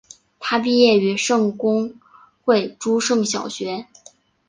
[0.39, 1.93] 他毕业于圣公
[2.43, 3.85] 会诸圣小学。